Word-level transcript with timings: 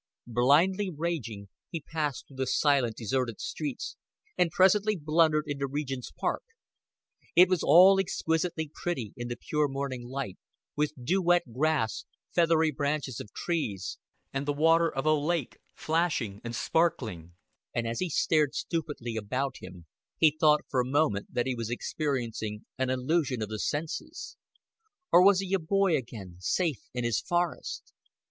Blindly 0.25 0.89
raging, 0.89 1.47
he 1.69 1.79
passed 1.79 2.25
through 2.27 2.37
the 2.37 2.47
silent, 2.47 2.95
deserted 2.95 3.39
streets, 3.39 3.97
and 4.35 4.49
presently 4.49 4.95
blundered 4.95 5.43
into 5.45 5.67
Regent's 5.67 6.09
Park. 6.11 6.41
It 7.35 7.47
was 7.47 7.61
all 7.61 7.99
exquisitely 7.99 8.71
pretty 8.73 9.13
in 9.15 9.27
the 9.27 9.37
pure 9.37 9.67
morning 9.67 10.01
light, 10.09 10.39
with 10.75 10.93
dew 11.05 11.21
wet 11.21 11.53
grass, 11.53 12.05
feathery 12.33 12.71
branches 12.71 13.19
of 13.19 13.31
trees, 13.31 13.99
and 14.33 14.47
the 14.47 14.53
water 14.53 14.91
of 14.91 15.05
a 15.05 15.09
river 15.09 15.19
or 15.21 15.27
lake 15.27 15.57
flashing 15.75 16.41
and 16.43 16.55
sparkling; 16.55 17.35
and 17.71 17.87
as 17.87 17.99
he 17.99 18.09
stared 18.09 18.55
stupidly 18.55 19.15
about 19.15 19.57
him, 19.59 19.85
he 20.17 20.35
thought 20.39 20.63
for 20.67 20.79
a 20.79 20.83
moment 20.83 21.31
that 21.31 21.45
he 21.45 21.53
was 21.53 21.69
experiencing 21.69 22.65
an 22.75 22.89
illusion 22.89 23.43
of 23.43 23.49
the 23.49 23.59
senses. 23.59 24.35
Or 25.11 25.23
was 25.23 25.41
he 25.41 25.53
a 25.53 25.59
boy 25.59 25.95
again 25.95 26.37
safe 26.39 26.89
in 26.91 27.03
his 27.03 27.21
forest? 27.21 27.93